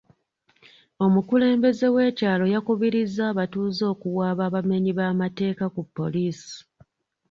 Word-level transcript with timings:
Omukulembeze 1.05 1.87
w'ekyalo 1.95 2.45
yakubirizza 2.53 3.23
abatuuze 3.31 3.83
okuwaaba 3.93 4.41
abamenyi 4.49 4.91
b'amateeka 4.97 5.65
ku 5.75 5.81
poliisi. 5.95 6.55